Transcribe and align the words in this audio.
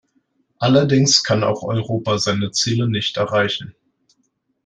Allerdings 0.57 1.21
kann 1.23 1.43
auch 1.43 1.61
Europa 1.61 2.17
seine 2.17 2.49
Ziele 2.49 2.89
nicht 2.89 3.17
erreichen. 3.17 3.75